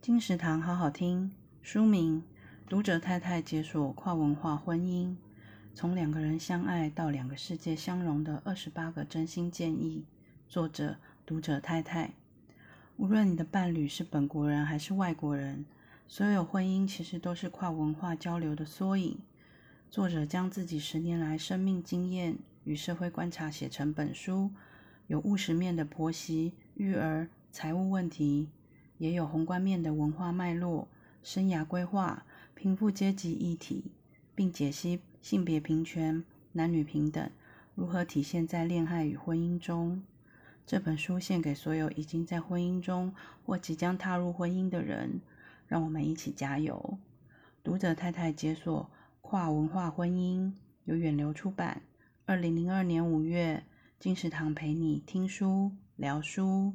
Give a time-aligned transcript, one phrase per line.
[0.00, 1.30] 金石堂好好听，
[1.60, 2.22] 书名
[2.70, 5.14] 《读者太太解锁跨文化婚姻：
[5.74, 10.06] 从两个人相爱到两个世界相融的二十八个真心建议》，
[10.50, 12.12] 作者读者太太。
[12.96, 15.66] 无论你的伴侣是本国人还是外国人，
[16.08, 19.18] 所有婚姻其实都是跨文化交流的缩影。
[19.90, 24.50] 作者将自己十年来生命经验与社会观察写成本书，
[25.08, 28.48] 有务实面的婆媳、育儿、财务问题，
[29.00, 30.86] 也有宏观面的文化脉络、
[31.22, 33.92] 生涯规划、贫富阶级议题，
[34.34, 37.30] 并解析性别平权、男女平等
[37.74, 40.02] 如何体现在恋爱与婚姻中。
[40.66, 43.14] 这本书献给所有已经在婚姻中
[43.46, 45.22] 或即将踏入婚姻的人，
[45.66, 46.98] 让我们一起加油！
[47.64, 48.90] 读者太太解锁
[49.22, 50.52] 跨文化婚姻，
[50.84, 51.80] 由远流出版，
[52.26, 53.64] 二零零二年五月，
[53.98, 56.74] 金石堂陪你听书聊书。